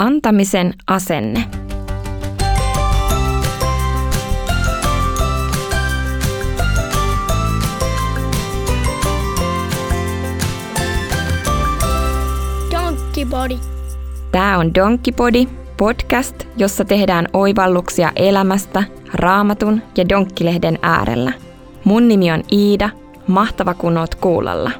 Antamisen 0.00 0.74
asenne. 0.86 1.44
Donkkipodi. 12.70 13.58
Tämä 14.32 14.58
on 14.58 14.74
Donkkipodi, 14.74 15.46
podcast, 15.76 16.36
jossa 16.56 16.84
tehdään 16.84 17.26
oivalluksia 17.32 18.12
elämästä 18.16 18.84
raamatun 19.14 19.82
ja 19.96 20.08
donkkilehden 20.08 20.78
äärellä. 20.82 21.32
Mun 21.84 22.08
nimi 22.08 22.32
on 22.32 22.42
Iida, 22.52 22.90
mahtava 23.26 23.74
kun 23.74 23.96
oot 23.96 24.14
kuulolla. 24.14 24.70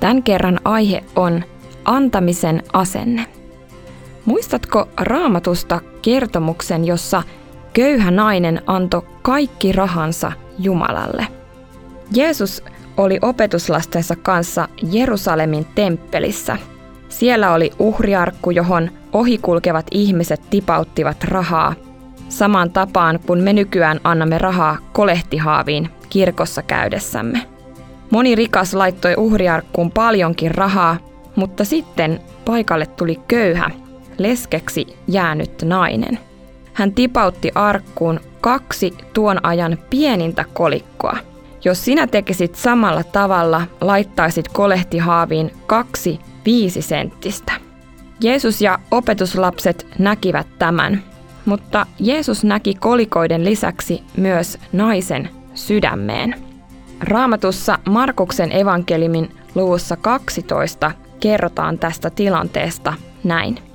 Tämän 0.00 0.22
kerran 0.22 0.60
aihe 0.64 1.04
on 1.16 1.44
antamisen 1.84 2.62
asenne. 2.72 3.31
Muistatko 4.24 4.88
raamatusta 5.00 5.80
kertomuksen, 6.02 6.84
jossa 6.84 7.22
köyhä 7.72 8.10
nainen 8.10 8.62
antoi 8.66 9.02
kaikki 9.22 9.72
rahansa 9.72 10.32
Jumalalle? 10.58 11.26
Jeesus 12.14 12.64
oli 12.96 13.18
opetuslastensa 13.22 14.16
kanssa 14.16 14.68
Jerusalemin 14.90 15.66
temppelissä. 15.74 16.58
Siellä 17.08 17.52
oli 17.52 17.70
uhriarkku, 17.78 18.50
johon 18.50 18.90
ohikulkevat 19.12 19.86
ihmiset 19.90 20.50
tipauttivat 20.50 21.24
rahaa, 21.24 21.74
samaan 22.28 22.70
tapaan 22.70 23.20
kuin 23.26 23.40
me 23.40 23.52
nykyään 23.52 24.00
annamme 24.04 24.38
rahaa 24.38 24.78
kolehtihaaviin 24.92 25.88
kirkossa 26.10 26.62
käydessämme. 26.62 27.46
Moni 28.10 28.34
rikas 28.34 28.74
laittoi 28.74 29.14
uhriarkkuun 29.16 29.90
paljonkin 29.90 30.54
rahaa, 30.54 30.96
mutta 31.36 31.64
sitten 31.64 32.20
paikalle 32.44 32.86
tuli 32.86 33.20
köyhä, 33.28 33.70
leskeksi 34.18 34.86
jäänyt 35.08 35.62
nainen. 35.62 36.18
Hän 36.72 36.92
tipautti 36.92 37.50
arkkuun 37.54 38.20
kaksi 38.40 38.94
tuon 39.12 39.44
ajan 39.46 39.78
pienintä 39.90 40.44
kolikkoa. 40.52 41.16
Jos 41.64 41.84
sinä 41.84 42.06
tekisit 42.06 42.54
samalla 42.54 43.04
tavalla, 43.04 43.62
laittaisit 43.80 44.48
kolehtihaaviin 44.48 45.50
kaksi 45.66 46.18
viisi 46.44 46.82
senttistä. 46.82 47.52
Jeesus 48.20 48.60
ja 48.60 48.78
opetuslapset 48.90 49.86
näkivät 49.98 50.46
tämän, 50.58 51.02
mutta 51.44 51.86
Jeesus 52.00 52.44
näki 52.44 52.74
kolikoiden 52.74 53.44
lisäksi 53.44 54.02
myös 54.16 54.58
naisen 54.72 55.28
sydämeen. 55.54 56.34
Raamatussa 57.00 57.78
Markuksen 57.88 58.52
evankelimin 58.56 59.36
luvussa 59.54 59.96
12 59.96 60.92
kerrotaan 61.20 61.78
tästä 61.78 62.10
tilanteesta 62.10 62.94
näin. 63.24 63.71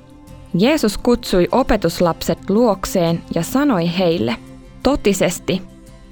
Jeesus 0.54 0.98
kutsui 0.98 1.48
opetuslapset 1.52 2.50
luokseen 2.50 3.22
ja 3.34 3.42
sanoi 3.42 3.90
heille, 3.98 4.36
totisesti, 4.82 5.62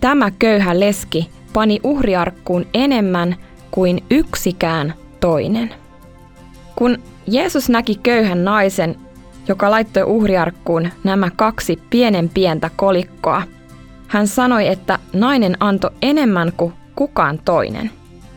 tämä 0.00 0.30
köyhä 0.38 0.80
leski 0.80 1.30
pani 1.52 1.80
uhriarkkuun 1.84 2.66
enemmän 2.74 3.36
kuin 3.70 4.04
yksikään 4.10 4.94
toinen. 5.20 5.74
Kun 6.76 6.98
Jeesus 7.26 7.68
näki 7.68 7.94
köyhän 7.94 8.44
naisen, 8.44 8.96
joka 9.48 9.70
laittoi 9.70 10.02
uhriarkkuun 10.02 10.88
nämä 11.04 11.30
kaksi 11.36 11.78
pienen 11.90 12.28
pientä 12.28 12.70
kolikkoa, 12.76 13.42
hän 14.08 14.26
sanoi, 14.26 14.66
että 14.66 14.98
nainen 15.12 15.56
antoi 15.60 15.90
enemmän 16.02 16.52
kuin 16.56 16.72
kukaan 16.94 17.40
toinen. 17.44 17.90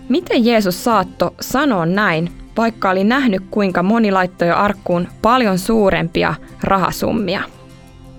Miten 0.10 0.46
Jeesus 0.46 0.84
saatto 0.84 1.36
sanoa 1.42 1.86
näin, 1.86 2.32
vaikka 2.60 2.90
oli 2.90 3.04
nähnyt 3.04 3.42
kuinka 3.52 3.84
moni 3.84 4.12
laittoi 4.12 4.52
arkkuun 4.52 5.08
paljon 5.22 5.60
suurempia 5.60 6.34
rahasummia? 6.64 7.42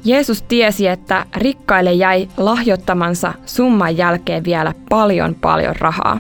Jeesus 0.05 0.43
tiesi, 0.43 0.87
että 0.89 1.27
rikkaille 1.37 1.93
jäi 1.93 2.29
lahjoittamansa 2.37 3.35
summan 3.47 3.97
jälkeen 3.97 4.45
vielä 4.45 4.75
paljon 4.89 5.35
paljon 5.35 5.77
rahaa. 5.77 6.19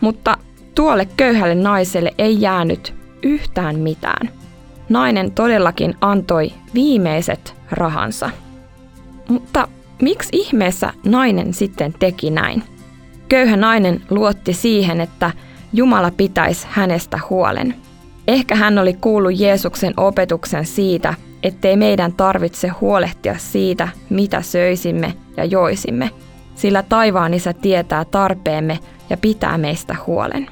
Mutta 0.00 0.36
tuolle 0.74 1.08
köyhälle 1.16 1.54
naiselle 1.54 2.14
ei 2.18 2.40
jäänyt 2.40 2.94
yhtään 3.22 3.78
mitään. 3.78 4.30
Nainen 4.88 5.32
todellakin 5.32 5.94
antoi 6.00 6.52
viimeiset 6.74 7.54
rahansa. 7.70 8.30
Mutta 9.28 9.68
miksi 10.02 10.28
ihmeessä 10.32 10.92
nainen 11.04 11.54
sitten 11.54 11.94
teki 11.98 12.30
näin? 12.30 12.62
Köyhä 13.28 13.56
nainen 13.56 14.02
luotti 14.10 14.52
siihen, 14.52 15.00
että 15.00 15.30
Jumala 15.72 16.10
pitäisi 16.10 16.66
hänestä 16.70 17.20
huolen. 17.30 17.74
Ehkä 18.28 18.54
hän 18.54 18.78
oli 18.78 18.92
kuullut 18.92 19.40
Jeesuksen 19.40 19.94
opetuksen 19.96 20.66
siitä, 20.66 21.14
ettei 21.42 21.76
meidän 21.76 22.12
tarvitse 22.12 22.68
huolehtia 22.68 23.34
siitä, 23.38 23.88
mitä 24.10 24.42
söisimme 24.42 25.14
ja 25.36 25.44
joisimme, 25.44 26.10
sillä 26.54 26.82
taivaan 26.82 27.34
isä 27.34 27.52
tietää 27.52 28.04
tarpeemme 28.04 28.78
ja 29.10 29.16
pitää 29.16 29.58
meistä 29.58 29.96
huolen. 30.06 30.50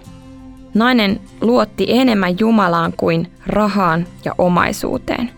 Nainen 0.75 1.21
luotti 1.41 1.87
enemmän 1.89 2.39
Jumalaan 2.39 2.93
kuin 2.97 3.33
rahaan 3.47 4.07
ja 4.25 4.35
omaisuuteen. 4.39 5.31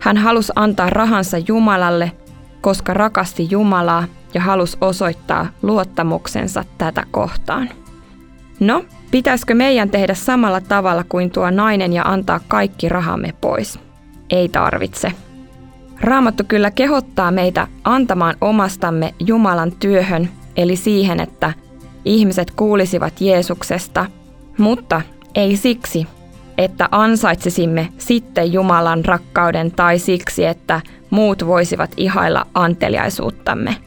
Hän 0.00 0.16
halusi 0.16 0.52
antaa 0.56 0.90
rahansa 0.90 1.38
Jumalalle, 1.38 2.12
koska 2.60 2.94
rakasti 2.94 3.48
Jumalaa 3.50 4.04
ja 4.34 4.40
halusi 4.40 4.76
osoittaa 4.80 5.46
luottamuksensa 5.62 6.64
tätä 6.78 7.04
kohtaan. 7.10 7.68
No, 8.60 8.84
pitäisikö 9.10 9.54
meidän 9.54 9.90
tehdä 9.90 10.14
samalla 10.14 10.60
tavalla 10.60 11.04
kuin 11.08 11.30
tuo 11.30 11.50
nainen 11.50 11.92
ja 11.92 12.02
antaa 12.02 12.40
kaikki 12.48 12.88
rahamme 12.88 13.34
pois? 13.40 13.78
Ei 14.30 14.48
tarvitse. 14.48 15.12
Raamattu 16.00 16.44
kyllä 16.48 16.70
kehottaa 16.70 17.30
meitä 17.30 17.66
antamaan 17.84 18.34
omastamme 18.40 19.14
Jumalan 19.26 19.72
työhön, 19.72 20.28
eli 20.56 20.76
siihen, 20.76 21.20
että 21.20 21.52
ihmiset 22.04 22.50
kuulisivat 22.50 23.20
Jeesuksesta, 23.20 24.06
mutta 24.58 25.02
ei 25.34 25.56
siksi, 25.56 26.06
että 26.58 26.88
ansaitsisimme 26.90 27.88
sitten 27.98 28.52
Jumalan 28.52 29.04
rakkauden 29.04 29.72
tai 29.72 29.98
siksi, 29.98 30.44
että 30.44 30.80
muut 31.10 31.46
voisivat 31.46 31.90
ihailla 31.96 32.46
anteliaisuuttamme– 32.54 33.76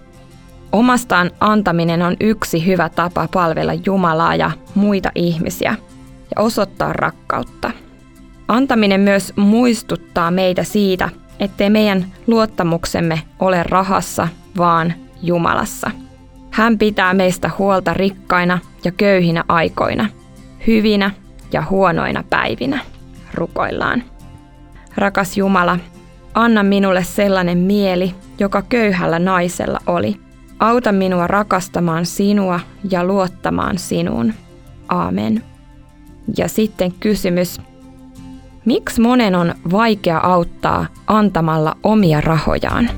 Omastaan 0.71 1.31
antaminen 1.39 2.01
on 2.01 2.17
yksi 2.19 2.65
hyvä 2.65 2.89
tapa 2.89 3.27
palvella 3.33 3.73
Jumalaa 3.85 4.35
ja 4.35 4.51
muita 4.75 5.11
ihmisiä 5.15 5.75
ja 6.35 6.43
osoittaa 6.43 6.93
rakkautta. 6.93 7.71
Antaminen 8.47 9.01
myös 9.01 9.33
muistuttaa 9.35 10.31
meitä 10.31 10.63
siitä, 10.63 11.09
ettei 11.39 11.69
meidän 11.69 12.05
luottamuksemme 12.27 13.21
ole 13.39 13.63
rahassa, 13.63 14.27
vaan 14.57 14.93
Jumalassa. 15.21 15.91
Hän 16.51 16.77
pitää 16.77 17.13
meistä 17.13 17.51
huolta 17.57 17.93
rikkaina 17.93 18.59
ja 18.83 18.91
köyhinä 18.91 19.43
aikoina, 19.47 20.09
hyvinä 20.67 21.11
ja 21.51 21.63
huonoina 21.69 22.23
päivinä, 22.29 22.79
rukoillaan. 23.33 24.03
Rakas 24.95 25.37
Jumala, 25.37 25.79
anna 26.33 26.63
minulle 26.63 27.03
sellainen 27.03 27.57
mieli, 27.57 28.15
joka 28.39 28.61
köyhällä 28.61 29.19
naisella 29.19 29.79
oli– 29.87 30.15
Auta 30.59 30.91
minua 30.91 31.27
rakastamaan 31.27 32.05
sinua 32.05 32.59
ja 32.89 33.03
luottamaan 33.03 33.77
sinuun. 33.77 34.33
Aamen. 34.89 35.43
Ja 36.37 36.47
sitten 36.47 36.91
kysymys. 36.91 37.61
Miksi 38.65 39.01
monen 39.01 39.35
on 39.35 39.55
vaikea 39.71 40.17
auttaa 40.17 40.85
antamalla 41.07 41.77
omia 41.83 42.21
rahojaan? 42.21 42.89